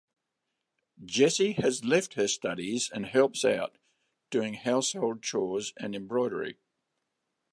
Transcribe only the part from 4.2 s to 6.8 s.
doing household chores and embroidery.